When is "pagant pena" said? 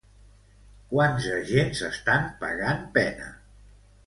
2.41-3.31